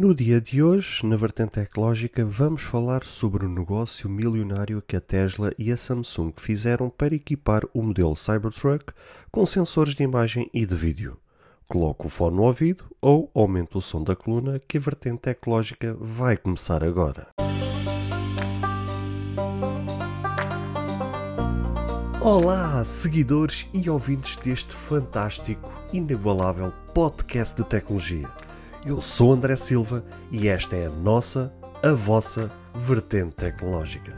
[0.00, 5.00] No dia de hoje, na vertente tecnológica, vamos falar sobre o negócio milionário que a
[5.00, 8.92] Tesla e a Samsung fizeram para equipar o modelo Cybertruck
[9.28, 11.18] com sensores de imagem e de vídeo.
[11.66, 15.96] Coloque o fone no ouvido ou aumente o som da coluna que a vertente tecnológica
[15.98, 17.26] vai começar agora.
[22.20, 28.47] Olá, seguidores e ouvintes deste fantástico, inigualável podcast de tecnologia.
[28.88, 30.02] Eu sou André Silva
[30.32, 31.52] e esta é a nossa,
[31.82, 34.16] a vossa vertente tecnológica.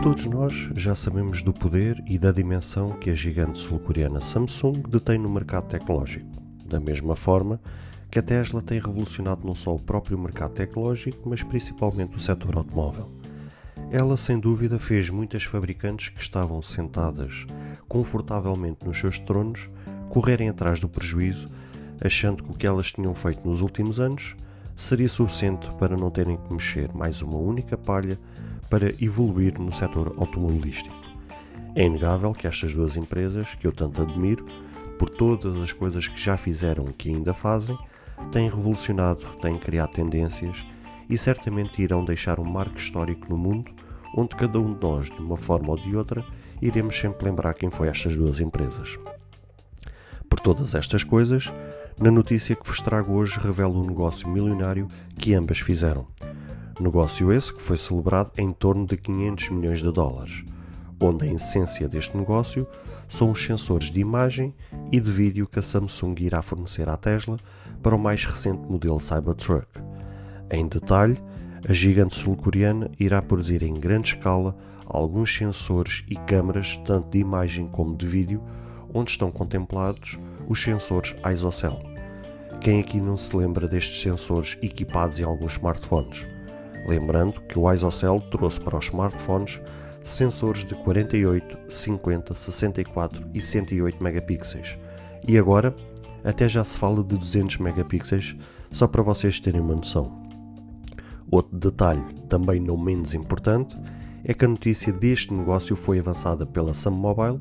[0.00, 5.18] Todos nós já sabemos do poder e da dimensão que a gigante sul-coreana Samsung detém
[5.18, 6.30] no mercado tecnológico.
[6.66, 7.60] Da mesma forma
[8.10, 12.56] que a Tesla tem revolucionado não só o próprio mercado tecnológico, mas principalmente o setor
[12.56, 13.08] automóvel.
[13.90, 17.46] Ela, sem dúvida, fez muitas fabricantes que estavam sentadas
[17.88, 19.70] confortavelmente nos seus tronos
[20.08, 21.48] correrem atrás do prejuízo,
[22.00, 24.36] achando que o que elas tinham feito nos últimos anos
[24.76, 28.18] seria suficiente para não terem que mexer mais uma única palha
[28.68, 30.94] para evoluir no setor automobilístico.
[31.74, 34.46] É inegável que estas duas empresas, que eu tanto admiro,
[34.98, 37.76] por todas as coisas que já fizeram e que ainda fazem,
[38.32, 40.64] têm revolucionado, têm criado tendências
[41.08, 43.72] e certamente irão deixar um marco histórico no mundo
[44.14, 46.24] onde cada um de nós, de uma forma ou de outra,
[46.60, 48.98] iremos sempre lembrar quem foi estas duas empresas.
[50.28, 51.52] Por todas estas coisas,
[51.98, 56.06] na notícia que vos trago hoje revelo o negócio milionário que ambas fizeram.
[56.78, 60.44] Negócio esse que foi celebrado em torno de 500 milhões de dólares,
[61.00, 62.66] onde a essência deste negócio
[63.10, 64.54] são os sensores de imagem
[64.90, 67.36] e de vídeo que a Samsung irá fornecer à Tesla
[67.82, 69.66] para o mais recente modelo Cybertruck.
[70.50, 71.20] Em detalhe,
[71.68, 77.66] a gigante sul-coreana irá produzir em grande escala alguns sensores e câmaras tanto de imagem
[77.66, 78.42] como de vídeo,
[78.94, 81.80] onde estão contemplados os sensores ISOCELL.
[82.60, 86.26] Quem aqui não se lembra destes sensores equipados em alguns smartphones?
[86.86, 89.60] Lembrando que o ISOCELL trouxe para os smartphones
[90.10, 94.78] sensores de 48, 50, 64 e 108 megapixels.
[95.26, 95.74] E agora
[96.24, 98.36] até já se fala de 200 megapixels,
[98.70, 100.20] só para vocês terem uma noção.
[101.30, 103.76] Outro detalhe, também não menos importante,
[104.24, 107.40] é que a notícia deste negócio foi avançada pela Sam Mobile,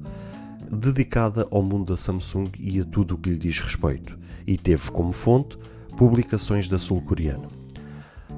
[0.72, 4.92] dedicada ao mundo da Samsung e a tudo o que lhe diz respeito, e teve
[4.92, 5.58] como fonte
[5.98, 7.48] publicações da sul-coreana.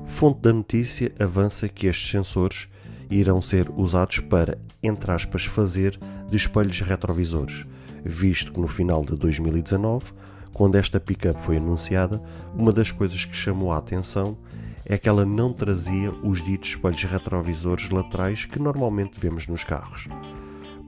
[0.05, 2.67] Fonte da notícia avança que estes sensores
[3.11, 5.99] irão ser usados para, entre aspas, fazer
[6.29, 7.65] de espelhos retrovisores,
[8.03, 10.13] visto que no final de 2019,
[10.53, 12.21] quando esta pickup foi anunciada,
[12.55, 14.37] uma das coisas que chamou a atenção
[14.85, 20.07] é que ela não trazia os ditos espelhos retrovisores laterais que normalmente vemos nos carros.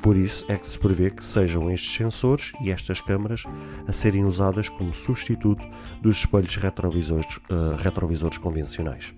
[0.02, 3.46] Por isso é que se prevê que sejam estes sensores e estas câmaras
[3.88, 5.64] a serem usadas como substituto
[6.02, 9.14] dos espelhos retrovisores, uh, retrovisores convencionais.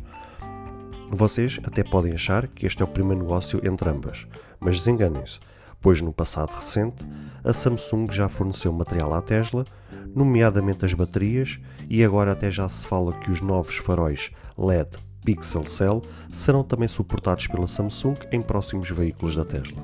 [1.18, 4.28] Vocês até podem achar que este é o primeiro negócio entre ambas,
[4.60, 5.40] mas desenganem-se,
[5.80, 7.08] pois no passado recente
[7.42, 9.64] a Samsung já forneceu material à Tesla,
[10.14, 11.58] nomeadamente as baterias,
[11.90, 16.02] e agora até já se fala que os novos faróis LED Pixel Cell
[16.34, 19.82] serão também suportados pela Samsung em próximos veículos da Tesla.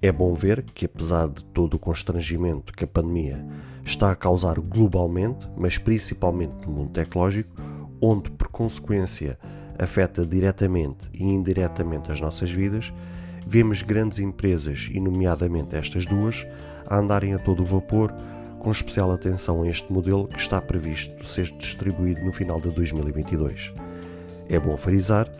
[0.00, 3.44] É bom ver que, apesar de todo o constrangimento que a pandemia
[3.84, 7.54] está a causar globalmente, mas principalmente no mundo tecnológico,
[8.00, 9.38] onde por consequência
[9.78, 12.92] afeta diretamente e indiretamente as nossas vidas,
[13.46, 16.46] vemos grandes empresas, e nomeadamente estas duas,
[16.86, 18.12] a andarem a todo vapor,
[18.58, 23.72] com especial atenção a este modelo que está previsto ser distribuído no final de 2022.
[24.48, 25.30] É bom frisar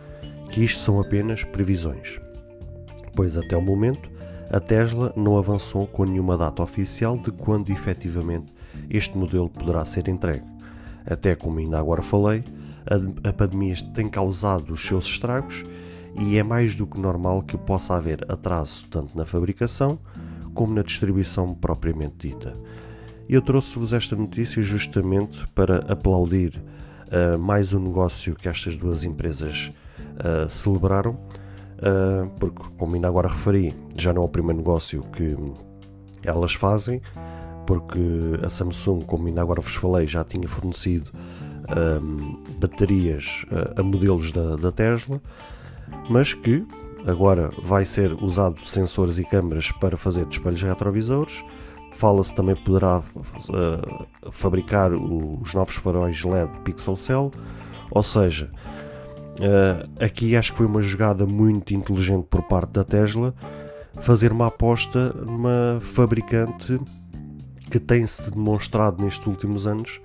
[0.51, 2.19] que isto são apenas previsões,
[3.13, 4.09] pois até o momento
[4.51, 8.51] a Tesla não avançou com nenhuma data oficial de quando efetivamente
[8.89, 10.45] este modelo poderá ser entregue.
[11.05, 12.43] Até como ainda agora falei,
[12.85, 15.65] a, a pandemia tem causado os seus estragos
[16.17, 19.99] e é mais do que normal que possa haver atraso tanto na fabricação
[20.53, 22.53] como na distribuição propriamente dita.
[23.29, 26.61] Eu trouxe-vos esta notícia justamente para aplaudir
[27.07, 29.71] uh, mais um negócio que estas duas empresas
[30.17, 35.37] uh, celebraram, uh, porque, como ainda agora referi, já não é o primeiro negócio que
[36.23, 37.01] elas fazem,
[37.67, 37.99] porque
[38.43, 41.11] a Samsung, como ainda agora vos falei, já tinha fornecido
[42.59, 45.21] baterias uh, a modelos da, da, Tesla,
[46.09, 46.65] mas que
[47.05, 51.43] agora vai ser usado sensores e câmaras para fazer espelhos retrovisores.
[51.93, 57.31] Fala-se também poderá uh, fabricar os novos faróis LED Pixel Cell,
[57.91, 58.51] ou seja,
[59.39, 63.33] Uh, aqui acho que foi uma jogada muito inteligente por parte da Tesla
[64.01, 66.77] fazer uma aposta numa fabricante
[67.71, 70.01] que tem-se demonstrado nestes últimos anos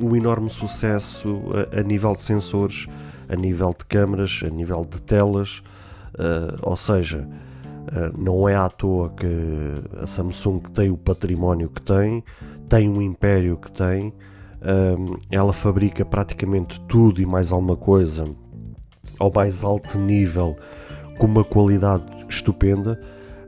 [0.00, 1.42] um enorme sucesso
[1.72, 2.86] a, a, nível de sensores,
[3.28, 5.62] a nível de câmaras, a nível de telas,
[6.14, 9.26] uh, ou seja, uh, não é à toa que
[10.02, 12.24] a Samsung tem o património que tem,
[12.68, 14.12] tem o império que tem,
[15.28, 18.24] ela fabrica praticamente tudo e mais alguma coisa
[19.18, 20.56] ao mais alto nível
[21.18, 22.98] com uma qualidade estupenda.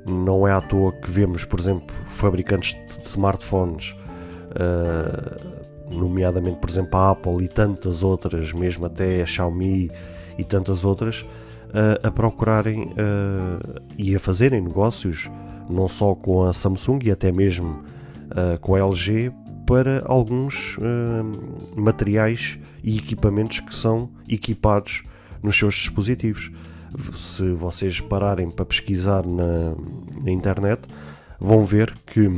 [0.06, 3.97] Não é à toa que vemos, por exemplo, fabricantes de smartphones,
[4.55, 9.91] uh, nomeadamente, por exemplo, a Apple e tantas outras, mesmo até a Xiaomi
[10.39, 15.31] e tantas outras, uh, a procurarem uh, e a fazerem negócios,
[15.69, 17.83] não só com a Samsung e até mesmo
[18.61, 19.31] com a LG,
[19.67, 20.77] para alguns
[21.77, 25.05] materiais e equipamentos que são equipados
[25.43, 26.50] nos seus dispositivos.
[27.15, 29.75] Se vocês pararem para pesquisar na,
[30.21, 30.83] na internet,
[31.39, 32.29] vão ver que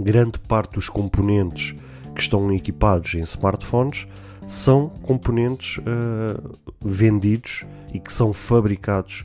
[0.00, 1.74] grande parte dos componentes
[2.14, 4.06] que estão equipados em smartphones
[4.46, 9.24] são componentes uh, vendidos e que são fabricados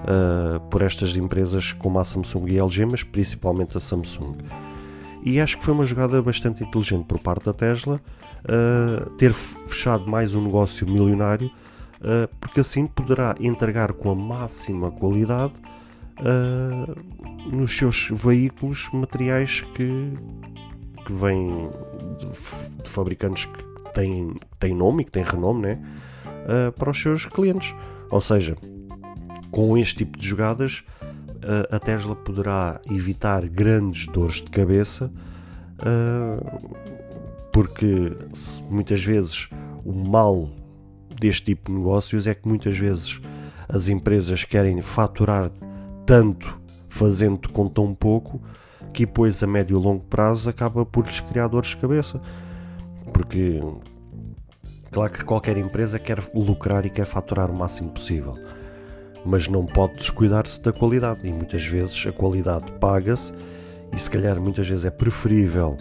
[0.00, 4.36] uh, por estas empresas como a Samsung e a LG, mas principalmente a Samsung.
[5.24, 8.00] E acho que foi uma jogada bastante inteligente por parte da Tesla
[8.44, 11.50] uh, ter fechado mais um negócio milionário
[12.40, 15.52] porque assim poderá entregar com a máxima qualidade
[16.20, 20.12] uh, nos seus veículos materiais que,
[21.06, 21.70] que vêm
[22.18, 25.82] de, de fabricantes que têm, têm nome e que têm renome né?
[26.44, 27.74] Uh, para os seus clientes.
[28.10, 28.56] Ou seja,
[29.50, 30.84] com este tipo de jogadas,
[31.70, 35.10] a Tesla poderá evitar grandes dores de cabeça,
[37.52, 38.12] porque
[38.70, 39.48] muitas vezes
[39.84, 40.50] o mal
[41.20, 43.20] deste tipo de negócios é que muitas vezes
[43.68, 45.50] as empresas querem faturar
[46.08, 46.58] tanto
[46.88, 48.40] fazendo com tão pouco
[48.94, 52.18] que depois a médio e longo prazo acaba por lhes criar dores de cabeça.
[53.12, 53.60] Porque
[54.90, 58.38] claro que qualquer empresa quer lucrar e quer faturar o máximo possível,
[59.22, 63.34] mas não pode descuidar-se da qualidade e muitas vezes a qualidade paga-se
[63.92, 65.76] e se calhar muitas vezes é preferível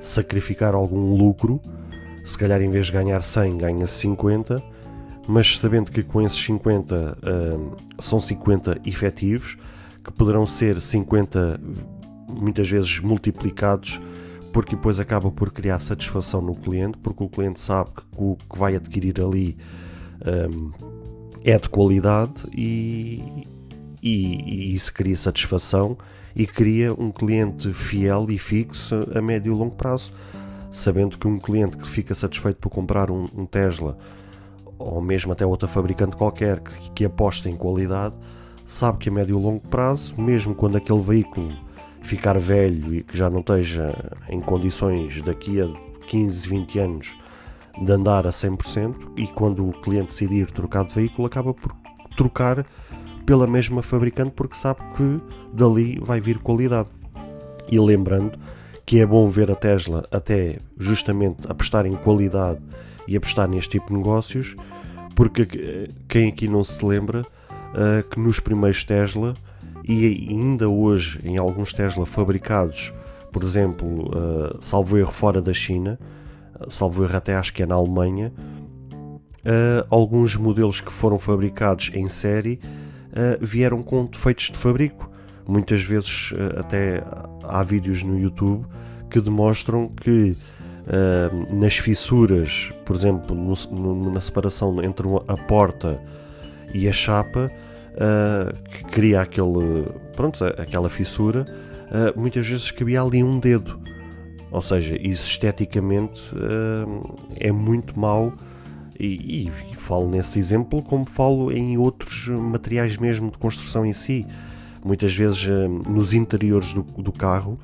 [0.00, 1.60] sacrificar algum lucro,
[2.24, 4.62] se calhar em vez de ganhar 100 ganha 50
[5.26, 9.56] mas sabendo que com esses 50 uh, são 50 efetivos,
[10.04, 11.60] que poderão ser 50
[12.28, 14.00] muitas vezes multiplicados,
[14.52, 18.58] porque depois acaba por criar satisfação no cliente, porque o cliente sabe que o que
[18.58, 19.56] vai adquirir ali
[20.50, 20.70] um,
[21.44, 23.46] é de qualidade e,
[24.02, 25.96] e, e isso cria satisfação
[26.34, 30.12] e cria um cliente fiel e fixo a médio e longo prazo.
[30.70, 33.98] Sabendo que um cliente que fica satisfeito por comprar um, um Tesla
[34.82, 38.16] ou mesmo até outra fabricante qualquer que, que aposta em qualidade,
[38.66, 41.52] sabe que a médio e longo prazo, mesmo quando aquele veículo
[42.02, 43.94] ficar velho e que já não esteja
[44.28, 45.68] em condições daqui a
[46.06, 47.16] 15, 20 anos
[47.80, 51.74] de andar a 100%, e quando o cliente decidir trocar de veículo, acaba por
[52.16, 52.66] trocar
[53.24, 55.20] pela mesma fabricante porque sabe que
[55.52, 56.88] dali vai vir qualidade.
[57.70, 58.38] E lembrando
[58.84, 62.60] que é bom ver a Tesla até justamente apostar em qualidade
[63.06, 64.56] e apostar neste tipo de negócios,
[65.14, 69.34] porque quem aqui não se lembra uh, que nos primeiros Tesla
[69.84, 72.92] e ainda hoje em alguns Tesla fabricados,
[73.32, 75.98] por exemplo, uh, salvo erro fora da China,
[76.68, 82.08] salvo erro até acho que é na Alemanha, uh, alguns modelos que foram fabricados em
[82.08, 82.60] série
[83.08, 85.10] uh, vieram com defeitos de fabrico.
[85.48, 87.02] Muitas vezes até
[87.42, 88.64] há vídeos no YouTube
[89.10, 90.36] que demonstram que
[90.86, 96.00] uh, nas fissuras, por exemplo, no, no, na separação entre a porta
[96.72, 97.50] e a chapa,
[97.94, 99.86] uh, que cria aquele,
[100.16, 101.46] pronto, aquela fissura,
[101.88, 103.80] uh, muitas vezes cabia ali um dedo.
[104.50, 106.20] Ou seja, isso esteticamente
[107.40, 108.34] é muito mau.
[109.00, 114.26] E, e, falo nesse exemplo como falo em outros materiais mesmo de construção em si.
[114.84, 115.46] Muitas vezes
[115.88, 117.58] nos interiores do, do carro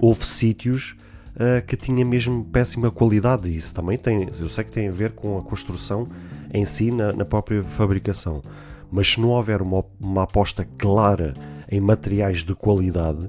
[0.00, 0.94] houve sítios
[1.38, 3.54] uh, que tinha mesmo péssima qualidade.
[3.54, 6.06] Isso também tem, eu sei que tem a ver com a construção
[6.52, 8.42] em si, na, na própria fabricação.
[8.90, 11.34] Mas se não houver uma, uma aposta clara
[11.70, 13.28] em materiais de qualidade,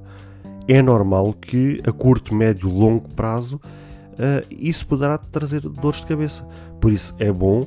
[0.67, 6.43] é normal que a curto, médio, longo prazo uh, isso poderá trazer dores de cabeça.
[6.79, 7.65] Por isso é bom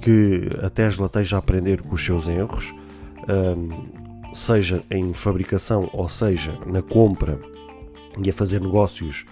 [0.00, 2.74] que a Tesla esteja a aprender com os seus erros,
[3.28, 7.38] um, seja em fabricação ou seja na compra
[8.22, 9.24] e a fazer negócios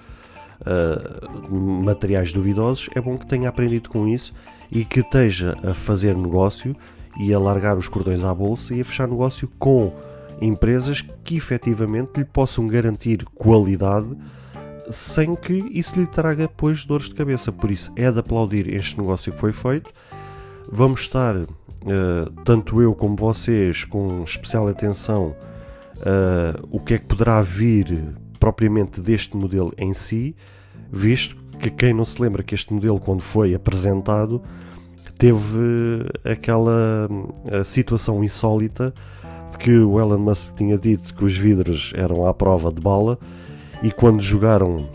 [0.60, 4.32] uh, materiais duvidosos, é bom que tenha aprendido com isso
[4.70, 6.76] e que esteja a fazer negócio
[7.18, 9.92] e a largar os cordões à bolsa e a fechar negócio com
[10.40, 14.16] empresas que efetivamente lhe possam garantir qualidade
[14.90, 17.52] sem que isso lhe traga depois dores de cabeça.
[17.52, 19.90] Por isso é de aplaudir este negócio que foi feito.
[20.70, 21.46] Vamos estar, uh,
[22.44, 25.36] tanto eu como vocês, com especial atenção
[25.98, 30.35] uh, o que é que poderá vir propriamente deste modelo em si,
[30.90, 34.42] visto que quem não se lembra que este modelo, quando foi apresentado,
[35.18, 37.06] teve aquela
[37.64, 38.92] situação insólita
[39.52, 43.18] de que o Elon Musk tinha dito que os vidros eram à prova de bala
[43.82, 44.88] e quando jogaram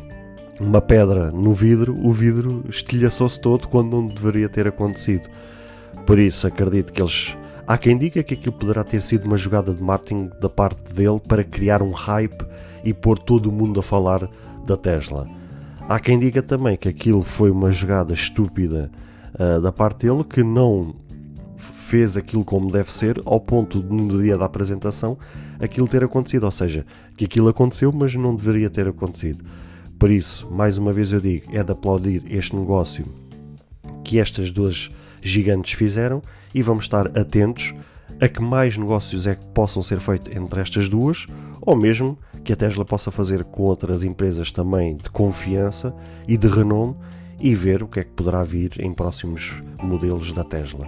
[0.59, 5.29] uma pedra no vidro, o vidro estilhaçou-se todo quando não deveria ter acontecido.
[6.05, 7.37] Por isso acredito que eles.
[7.67, 11.19] Há quem diga que aquilo poderá ter sido uma jogada de marketing da parte dele
[11.19, 12.45] para criar um hype
[12.83, 14.29] e pôr todo o mundo a falar
[14.67, 15.27] da Tesla.
[15.89, 18.91] Há quem diga também que aquilo foi uma jogada estúpida
[19.33, 20.95] uh, da parte dele que não
[21.57, 25.17] fez aquilo como deve ser, ao ponto de no dia da apresentação
[25.59, 26.43] aquilo ter acontecido.
[26.43, 26.85] Ou seja,
[27.17, 29.43] que aquilo aconteceu, mas não deveria ter acontecido.
[29.97, 33.24] Por isso, mais uma vez eu digo, é de aplaudir este negócio
[34.05, 34.89] que estas duas
[35.21, 36.21] gigantes fizeram
[36.53, 37.73] e vamos estar atentos
[38.21, 41.25] a que mais negócios é que possam ser feitos entre estas duas,
[41.59, 45.93] ou mesmo que a Tesla possa fazer com outras empresas também de confiança
[46.27, 46.95] e de renome
[47.39, 50.87] e ver o que é que poderá vir em próximos modelos da Tesla.